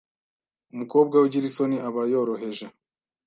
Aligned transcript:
Umukobwa 0.73 1.15
ugira 1.25 1.45
isoni 1.49 1.77
aba 1.87 2.01
yoroheje 2.11 2.65